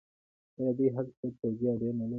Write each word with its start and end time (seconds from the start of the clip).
آیا 0.57 0.71
دوی 0.77 0.89
هلته 0.95 1.27
پوځي 1.39 1.65
اډې 1.71 1.89
نلري؟ 1.97 2.09